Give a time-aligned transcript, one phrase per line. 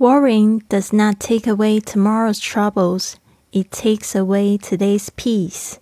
[0.00, 3.16] Worrying does not take away tomorrow's troubles,
[3.50, 5.78] it takes away today's peace.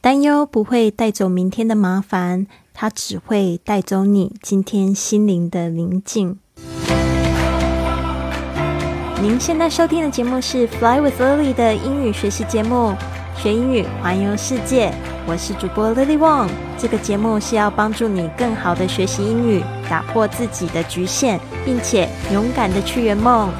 [0.00, 6.38] 担忧不会带走明天的麻烦，它只会带走你今天心灵的宁静。
[9.20, 12.94] 您现在收听的节目是《Fly with Lily》的英语学习节目，
[13.42, 14.92] 学英语环游世界。
[15.26, 16.50] 我是主播 Lily Wong。
[16.76, 23.50] 这个节目是要帮助你更好的学习英语，打破自己的局限，并且勇敢的去圆梦。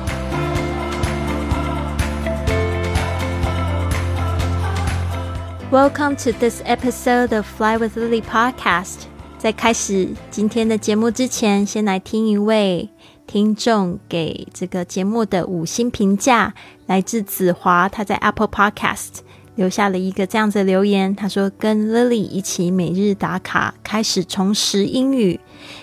[5.73, 9.05] Welcome to this episode of Fly with Lily podcast。
[9.39, 12.91] 在开始今天的节目之前，先来听一位
[13.27, 16.53] 听众给这个节目的五星评价，
[16.85, 19.21] 来自子华，他在 Apple Podcast
[19.55, 25.39] 留下了一个这样子留言，他说：“跟 Lily 一起每日打卡，开始重拾英语。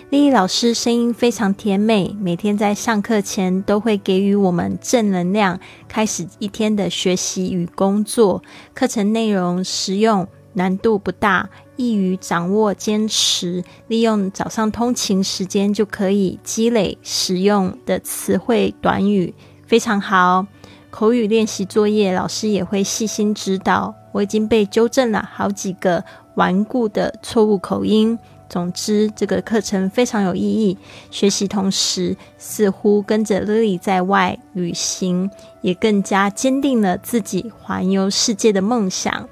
[0.09, 8.41] Lily 老师声音非常甜美，每天在上课前都会给予我们正能量，开始一天的学习与工作。
[8.73, 19.31] 课程内容实用，难度不大。”易于掌握，坚持利用早上通勤时间就可以积累实用的词汇短语，
[19.67, 20.47] 非常好。
[20.89, 23.93] 口语练习作业，老师也会细心指导。
[24.11, 26.03] 我已经被纠正了好几个
[26.35, 28.17] 顽固的错误口音。
[28.49, 30.77] 总之，这个课程非常有意义。
[31.11, 35.29] 学习同时，似乎跟着 Lily 在外旅行，
[35.61, 39.27] 也更加坚定了自己环游世界的梦想。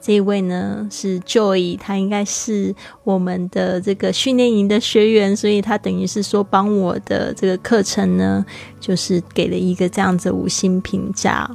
[0.00, 8.46] 这一位呢是 Joy，他应该是我们的这个训练营的学员，所以他等于是说帮我的这个课程呢，
[8.78, 11.50] 就是给了一个这样子五星评价，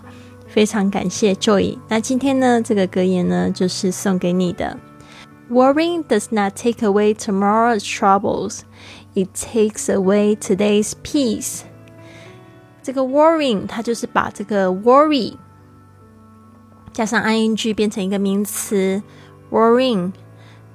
[0.48, 1.78] 非常感谢 Joy。
[1.88, 4.78] 那今天呢，这个格言呢就是送给你的
[5.50, 8.60] ：Worrying does not take away tomorrow's troubles,
[9.16, 11.62] it takes away today's peace。
[12.84, 15.36] 这个 worrying，它就是把这个 worry。
[16.94, 19.02] 加上 ing 变成一个名词
[19.52, 20.14] ，worrying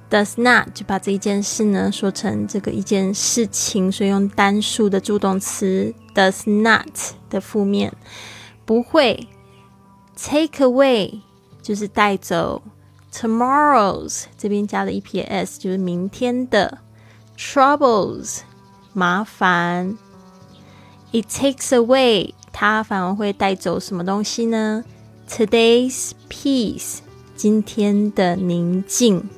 [0.09, 6.87] does not 就把这一件事呢说成这个一件事情，所以用单数的助动词 does not
[7.29, 7.93] 的负面
[8.65, 9.27] 不会
[10.15, 11.21] take away
[11.61, 12.61] 就是带走
[13.13, 16.79] tomorrow's 这边加了 eps 就是明天的
[17.37, 18.39] troubles
[18.91, 19.97] 麻烦
[21.11, 24.83] it takes away 它反而会带走什么东西呢
[25.29, 26.97] ？Today's peace，
[27.35, 29.29] 今天的宁静。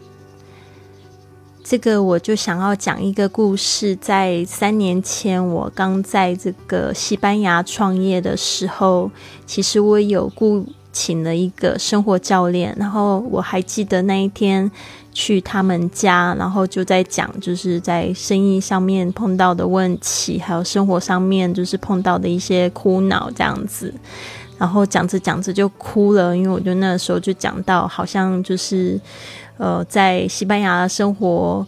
[1.63, 3.95] 这个我就想要讲一个故事。
[3.97, 9.11] 在三年前，我刚在这个西班牙创业的时候，
[9.45, 12.75] 其实我有雇请了一个生活教练。
[12.79, 14.69] 然后我还记得那一天
[15.13, 23.93] 去他们家，然后就在讲，就是在生意上面碰到的问题，还有生活上面就是碰到的一些苦恼这样子。
[24.61, 29.01] 然后讲着讲着就哭了，因为我就那时候就讲到，好像就是，
[29.57, 31.65] 呃，在西班牙生活，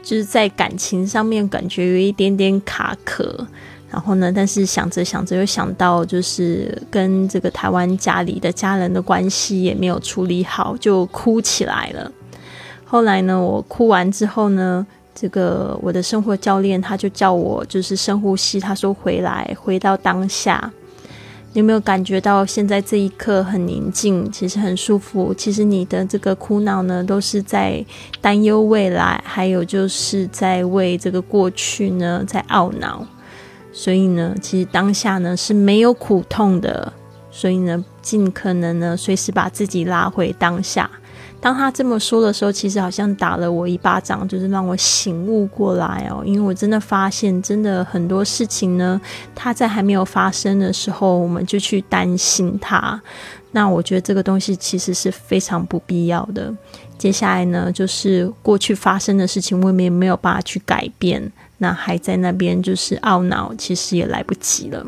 [0.00, 3.44] 就是在感情上面感觉有一点点卡壳。
[3.90, 12.12] 然后呢，但是想着想着又想到，就是跟这个台湾家里的家人的关系也没有处理好，就哭起来了。
[12.84, 20.72] 后来呢，我哭完之后呢，这个我的生活教练他就叫我就是深呼吸，他说回来，回到当下。
[21.60, 25.32] 有没有感觉到现在这一刻很宁静，其实很舒服？
[25.32, 27.82] 其实你的这个苦恼呢，都是在
[28.20, 33.06] 担忧未来，还有就是在为这个过去呢在懊恼。
[33.72, 36.92] 所以呢，其实当下呢是没有苦痛的。
[37.30, 40.90] 所以呢，尽可能呢随时把自己拉回当下。
[41.46, 46.20] 当他这么说的时候，其实好像打了我一巴掌，就是让我醒悟过来哦。
[46.26, 49.00] 因为我真的发现，真的很多事情呢，
[49.32, 53.00] 它在还没有发生的时候，我们就去担心它。
[53.52, 56.52] 那我觉得这个东西其实是非常不必要的。
[56.98, 64.84] 接下来呢，就是过去发生的事情，我们也没有办法去改变，那还在那边就是懊恼，其实也来不及了。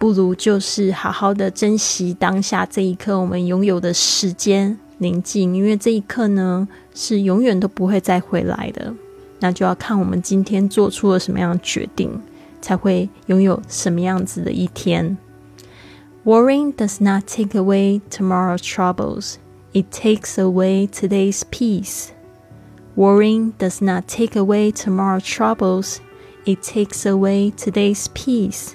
[0.00, 4.76] 不如就是好好的珍惜当下这一刻，我们拥有的时间。
[5.03, 8.93] 宁静，因为这一刻呢是永远都不会再回来的，
[9.39, 12.21] 那就要看我们今天做出了什么样的决定，
[12.61, 15.17] 才会拥有什么样子的一天。
[16.25, 19.35] Worrying does not take away tomorrow's troubles;
[19.71, 22.09] it takes away today's peace.
[22.95, 25.99] Worrying does not take away tomorrow's troubles;
[26.43, 28.73] it takes away today's peace.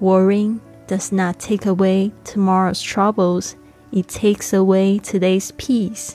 [0.00, 3.54] Worrying does not take away tomorrow's troubles.
[3.91, 6.11] It takes away today's peace。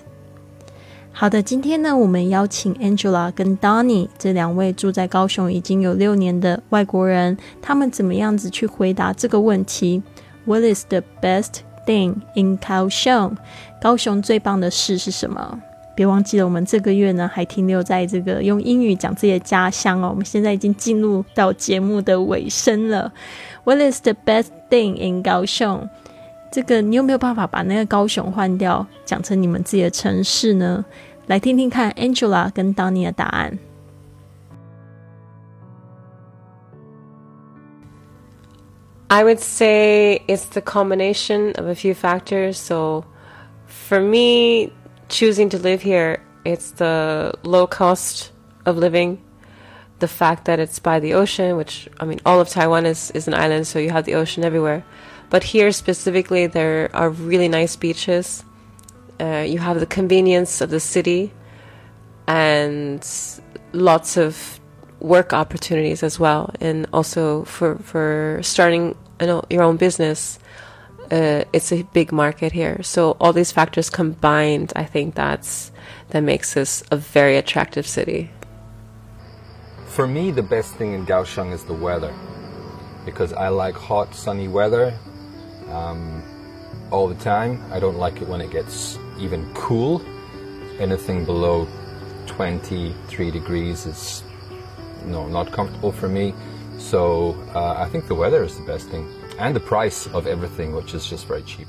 [1.12, 10.02] 好的，今天呢，我们邀请 Angela 跟 Donny 这两位住在高雄已经有六年的外国人，他们怎么样子去回答这个问题
[10.44, 13.36] ？What is the best thing in Kaohsiung？？
[13.80, 15.60] 高雄最棒的事是什么？
[15.94, 20.08] 别忘记了，我们这个月呢还停留在这个用英语讲自己的家乡哦。
[20.10, 23.10] 我们现在已经进入到节目的尾声了。
[23.64, 25.88] What is the best thing in Kaohsiung？？
[26.51, 30.83] 这个你有没有办法把那个高雄换掉，讲成你们自己的城市呢？
[31.27, 33.57] 来听听看，Angela 跟 Donny 的答案。
[39.07, 42.53] I would say it's the combination of a few factors.
[42.53, 43.03] So,
[43.67, 44.71] for me,
[45.09, 48.31] choosing to live here, it's the low cost
[48.65, 49.17] of living,
[49.99, 53.27] the fact that it's by the ocean, which I mean, all of Taiwan is, is
[53.27, 54.83] an island, so you have the ocean everywhere.
[55.28, 58.44] But here specifically, there are really nice beaches.
[59.20, 61.32] Uh, you have the convenience of the city
[62.26, 63.06] and
[63.72, 64.60] lots of
[65.00, 66.50] work opportunities as well.
[66.60, 70.38] And also for, for starting you know, your own business,
[71.10, 72.82] uh, it's a big market here.
[72.82, 75.72] So all these factors combined, I think that's
[76.10, 78.30] that makes this a very attractive city.
[79.86, 82.14] For me, the best thing in Kaohsiung is the weather,
[83.04, 84.98] because I like hot, sunny weather
[85.69, 86.23] um,
[86.91, 87.61] all the time.
[87.71, 90.01] I don't like it when it gets even cool.
[90.79, 91.67] Anything below
[92.27, 94.23] 23 degrees is
[95.05, 96.33] no not comfortable for me.
[96.77, 99.07] So uh, I think the weather is the best thing,
[99.37, 101.67] and the price of everything, which is just very cheap.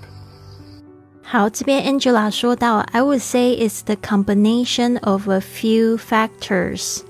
[1.24, 7.02] 好，这边 Angela 说到，I would say it's the combination of a few factors。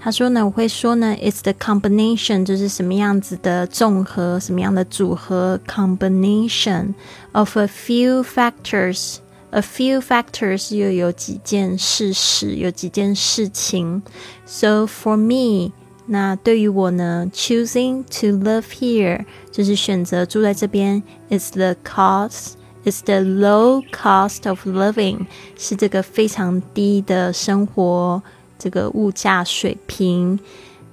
[0.00, 6.94] 他说呢，我会说呢，it's the combination，就是什么样子的综合，什么样的组合，combination
[7.32, 14.02] of a few factors。A few factors 又有几件事实，有几件事情。
[14.44, 15.72] So for me，
[16.06, 25.26] 那对于我呢，choosing to live here 就是选择住在这边，is the cost。Is the low cost of living
[25.58, 28.22] 是这个非常低的生活
[28.60, 30.38] 这个物价水平。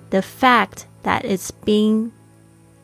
[0.10, 2.12] The fact that it's being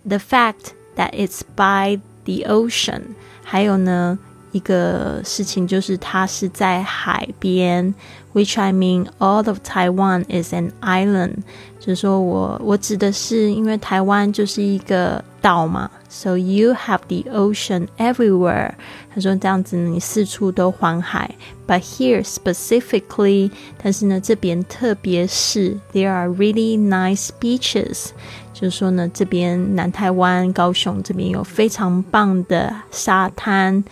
[0.03, 3.01] the fact that it's by the ocean，
[3.43, 4.17] 还有呢
[4.51, 7.93] 一个事情就是它是在海边，
[8.33, 11.43] which I mean all of Taiwan is an island，
[11.79, 18.73] 就是说我我指的是因为台湾就是一个岛嘛 ，so you have the ocean everywhere。
[19.13, 21.33] 他说这样子你四处都环海，
[21.67, 23.51] but here specifically，
[23.81, 28.09] 但是呢这边特别是 there are really nice beaches，
[28.53, 33.83] 就是说呢这边南台湾高雄这边有非常棒的沙滩。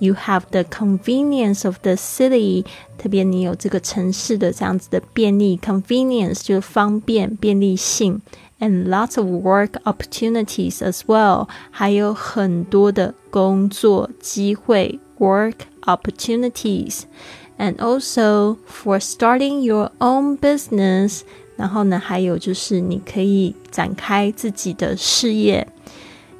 [0.00, 2.64] You have the convenience of the city，
[2.98, 8.20] 特别你有这个城市的这样子的便利，convenience 就是方便、便利性，
[8.60, 21.20] and lots of work opportunities as well，还有很多的工作机会，work opportunities，and also for starting your own business，
[21.56, 25.66] 然后呢，还有就是你可以展开自己的事业，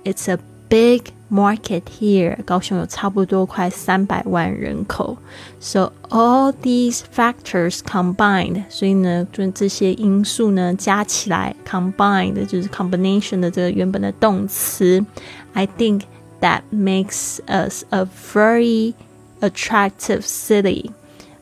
[0.04, 0.38] It's a
[0.70, 5.16] big market here，高雄有差不多快三百万人口，
[5.60, 15.04] so all these factors combined，所以呢，就这些因素呢加起来，combined 就是 combination 的这个原本的动词，
[15.52, 16.02] I think
[16.40, 18.94] that makes us a very
[19.40, 20.90] attractive city，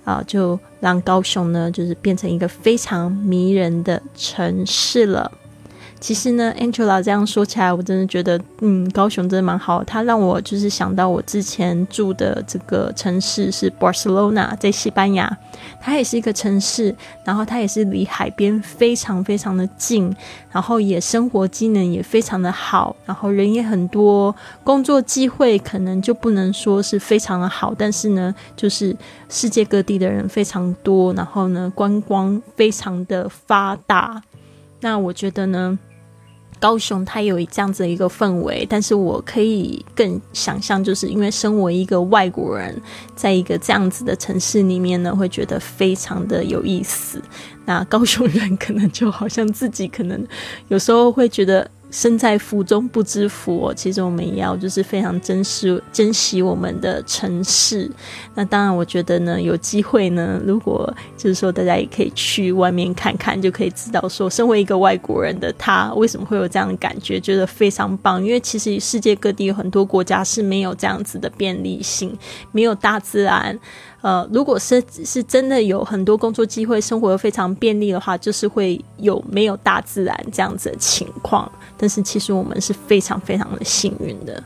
[0.04, 5.30] 啊，就让高雄呢就是变成一个非常迷人的城市了。
[5.99, 9.83] 其实呢，Angela 这样说起来，我真的觉得，嗯，高雄真的蛮好。
[9.83, 15.37] 它让我就是想到我之前住的这个城市是 Barcelona，在西班牙，
[15.81, 20.15] 它也是一个城市，然后它也是离海边非常非常的近，
[20.49, 28.95] 然后也生活机能也非常的好，然后人也很多，工作机会可能就不能说是非常的好，但是呢，就是
[29.27, 34.23] 世界各地的人非常多，然后呢，观光非常的发达。
[34.79, 35.77] 那我觉得呢。
[36.59, 42.81] 高雄它有这样子的一个氛围，但是我可以更想象，就是因为身为一个外国人，
[43.15, 47.21] 在一个这样子的城市里面呢，会觉得非常的有意思。
[47.65, 50.25] 那高雄人可能就好像自己可能
[50.69, 51.69] 有时候会觉得。
[51.91, 57.89] 身在福中不知福，其实我们也要就是非常珍视、珍惜我们的城市。
[58.35, 68.23] 那当然，我觉得呢，有机会呢，如果就是说大家也可以去外面看看，就可以知道说，身为一个外国人的他，为什么会有这样的感觉，觉得非常棒。
[68.23, 72.15] 因为其实世界各地有很多国家是没有这样子的便利性，
[72.51, 73.59] 没有大自然。
[74.01, 81.51] 呃，如果是是真的有很多工作机会，生活又非常便利的话，就是会有没有大自然这样子的情况。
[81.77, 84.41] 但是其实我们是非常非常的幸运的。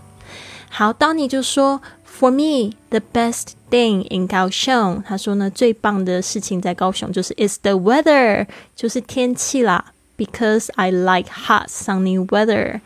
[0.69, 9.93] 好，Donny 就说：“For me, the best thing in 高雄，他说呢，最棒的事情在高雄就是 is the weather，就是天气啦。
[10.17, 12.81] Because I like hot sunny weather。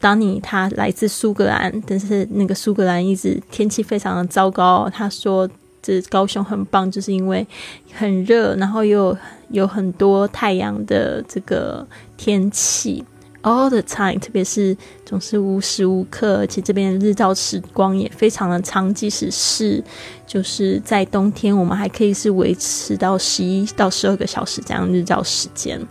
[0.00, 4.90] 当你他来自苏格兰，但是那个苏格兰一直天气非常的糟糕。
[4.92, 5.48] 他说
[5.82, 7.44] 这高雄很棒，就是因为
[7.92, 9.16] 很热，然后又
[9.50, 11.84] 有很多太阳的这个
[12.16, 13.04] 天气。”
[13.42, 18.94] All the time，特别是总是无时无刻，而且这边日照时光也非常的长。
[18.94, 19.82] 即使是
[20.24, 25.84] 就是在冬天，我们还可以是维持到十一到十二个小时这样日照时间。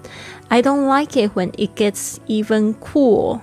[0.48, 3.42] I don't like it when it gets even cool。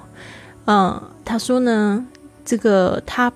[0.65, 2.07] 嗯，他说呢，
[2.47, 3.31] 这个他。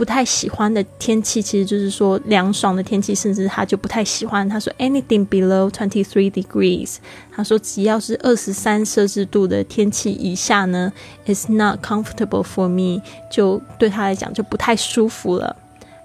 [0.00, 4.48] 不太喜欢的天气，其实就是说凉爽的天气，甚至他就不太喜欢。
[4.48, 6.96] 他说，anything below twenty three degrees，
[7.30, 10.90] 他说只要是二十三摄氏度的天气以下呢
[11.26, 15.54] ，is not comfortable for me，就对他来讲就不太舒服了。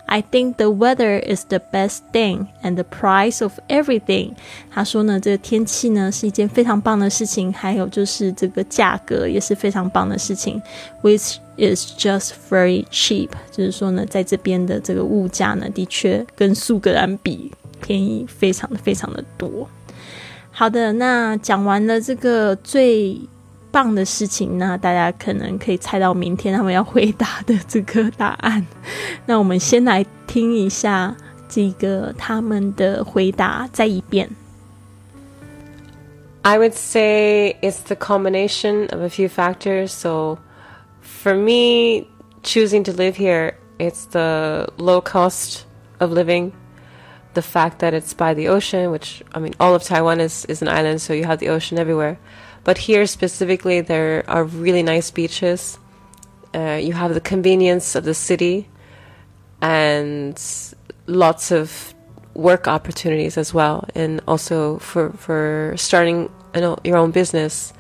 [0.08, 4.34] I think the weather is the best thing and the price of everything。
[4.70, 10.62] 他说呢，这个天气呢是一件非常棒的事情，还有就是这个价格也是非常棒的事情
[11.02, 13.30] ，which is just very cheap。
[13.52, 19.68] 就是说呢，在这边的这个物价呢，的确跟苏格兰比便宜非常非常的多。
[20.52, 23.20] 好的，那讲完了这个最。
[23.75, 28.67] 棒的事情，那大家可能可以猜到明天他们要回答的这个答案。
[29.27, 31.17] 那我们先来听一下
[31.49, 34.29] 这个他们的回答，再一遍。
[36.43, 39.89] I would say it's the combination of a few factors.
[39.89, 40.39] So,
[41.03, 42.07] for me,
[42.43, 45.65] choosing to live here, it's the low cost
[45.99, 46.53] of living,
[47.35, 50.63] the fact that it's by the ocean, which I mean, all of Taiwan is, is
[50.63, 52.17] an island, so you have the ocean everywhere.
[52.66, 55.78] But here specifically, there are really nice beaches.
[56.54, 58.68] Uh, you have the convenience of the city
[59.62, 60.36] and
[61.06, 61.94] lots of
[62.34, 63.88] work opportunities as well.
[63.94, 66.32] And also for, for starting
[66.84, 67.72] your own business,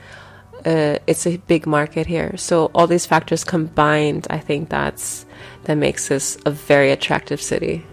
[0.65, 2.37] uh, it's a big market here.
[2.37, 5.25] So all these factors combined, I think that's
[5.63, 7.83] that makes this a very attractive city.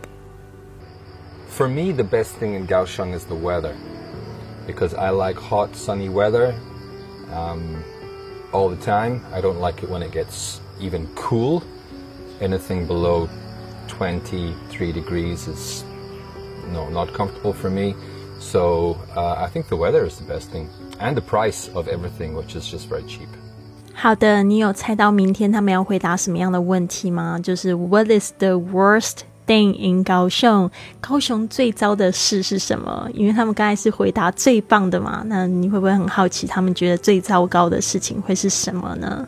[1.48, 3.74] For me, the best thing in Kaohsiung is the weather,
[4.66, 6.54] because I like hot, sunny weather
[7.33, 7.83] um,
[8.51, 9.21] all the time.
[9.33, 11.63] I don't like it when it gets even cool.
[12.39, 13.27] Anything below
[13.87, 15.83] 23 degrees is
[16.71, 17.95] no not comfortable for me.
[18.39, 20.69] So uh, I think the weather is the best thing,
[20.99, 23.29] and the price of everything, which is just very cheap.
[23.95, 27.39] 好的，你有猜到明天他们要回答什么样的问题吗？
[27.41, 30.70] 就是 What is the worst thing in 高雄，
[31.00, 33.08] 高雄最糟的事是什么？
[33.14, 39.26] 因为他们刚才是回答最棒的嘛，那你会不会很好奇，他们觉得最糟糕的事情会是什么呢？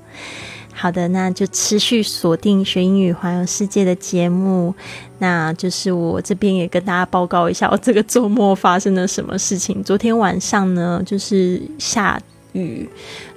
[0.77, 4.75] 好的，那就持续锁定学英语环游世界的节目。
[5.19, 9.85] 那就是我这边也跟大家报告一下，我这个周末发生了什么事情。
[9.85, 12.21] 昨天晚上呢，就是下
[12.53, 12.89] 雨。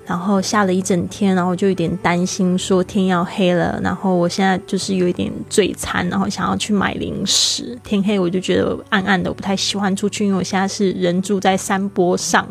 [0.07, 3.77] 然后下了一整天，然后就有点担心，说天要黑了。
[3.83, 7.77] 然后我现在就是有一点嘴馋，然后想要去买零食。
[7.83, 12.47] 天黑我就觉得暗暗的，我不太喜欢出去，因为我现在是人住在山坡上，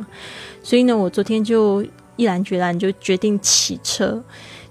[0.62, 1.82] 所以呢，我昨天就
[2.16, 4.22] 毅然决然就决定骑车。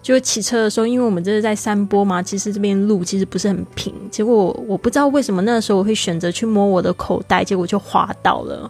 [0.04, 3.92] 就骑车的时候，因为我们这是在山坡嘛，其实这边路其实不是很平。
[4.12, 8.70] 结果我不知道为什么那时候我会选择去摸我的口袋，结果就滑倒了。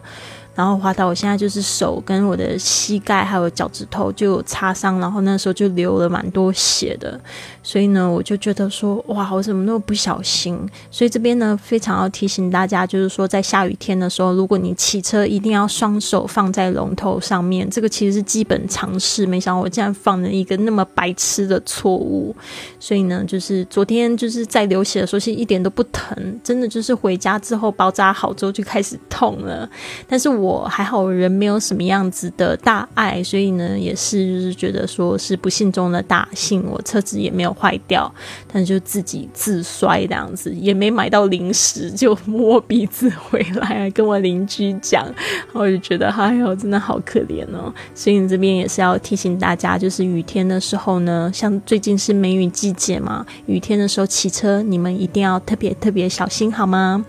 [0.56, 7.20] 然后滑到我现在就是手跟我的膝盖还有脚趾头就擦伤，然后那时候就流了蛮多血的，
[7.62, 10.58] 所以呢，我就觉得说，哇，我怎么那么不小心？
[10.90, 19.26] 所以这边呢，非常要提醒大家，就是说在下雨天的时候，如果你骑车，一定要双手放在龙头上面，这个其实是基本常识。
[19.26, 22.34] 没想到我竟然犯了一个那么白痴的错误，
[22.80, 29.68] 所以呢，就是昨天就是在流血的时候，其实一点都不疼，真的就是回家之后包扎好之后就开始痛了，
[30.08, 30.45] 但是我。
[30.46, 36.64] 我还好，人没有什么样子的大碍，所以呢，也是就是觉得说是不幸中的大幸。
[36.70, 38.12] 我车子也没有坏掉，
[38.52, 45.04] 但就自己自摔这样子，也没买到零食，就摸鼻子回来跟我邻居讲，
[45.52, 47.72] 我就觉得哎呦，真的好可怜哦。
[47.94, 57.04] 所以你这边也是要提醒大家，就是雨天的时候呢，像最近是梅雨季节嘛，雨天的时候骑车，你们一定要特别特别小心，好吗？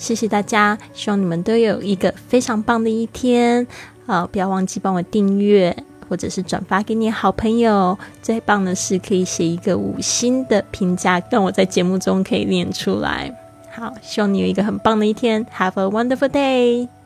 [0.00, 3.64] 谢谢大家，希望你们都有一个非常棒的一天
[4.06, 4.26] 啊！
[4.32, 5.76] 不要忘记帮我订阅，
[6.08, 7.96] 或者是转发给你好朋友。
[8.22, 13.30] 最棒的是可以写一个五星的评价，让我在节目中可以念出来。
[13.70, 16.99] 好，希望你有一个很棒的一天，Have a wonderful day。